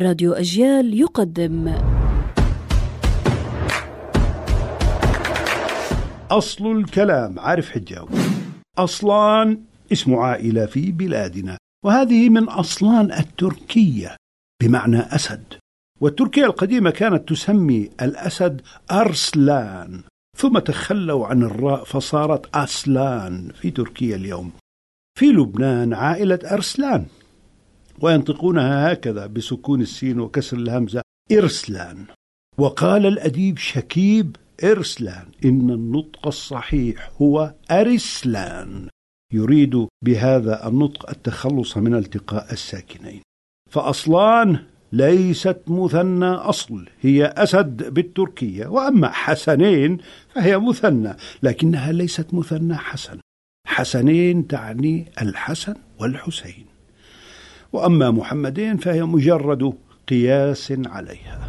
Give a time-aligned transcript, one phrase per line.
[0.00, 1.74] راديو أجيال يقدم.
[6.30, 8.08] أصل الكلام عارف حجاوي؟
[8.78, 9.60] أصلان
[9.92, 14.16] اسم عائلة في بلادنا وهذه من أصلان التركية
[14.62, 15.44] بمعنى أسد.
[16.00, 18.60] والتركية القديمة كانت تسمي الأسد
[18.90, 20.02] أرسلان
[20.38, 24.52] ثم تخلوا عن الراء فصارت أسلان في تركيا اليوم.
[25.18, 27.06] في لبنان عائلة أرسلان.
[28.00, 31.02] وينطقونها هكذا بسكون السين وكسر الهمزة
[31.32, 32.04] إرسلان.
[32.58, 38.88] وقال الأديب شكيب إرسلان إن النطق الصحيح هو أرسلان.
[39.32, 43.22] يريد بهذا النطق التخلص من التقاء الساكنين.
[43.70, 44.58] فأصلان
[44.92, 48.66] ليست مثنى أصل هي أسد بالتركية.
[48.66, 49.98] وأما حسنين
[50.34, 53.18] فهي مثنى لكنها ليست مثنى حسن.
[53.66, 56.75] حسنين تعني الحسن والحسين.
[57.72, 59.72] وأما محمدين فهي مجرد
[60.08, 61.45] قياس عليها.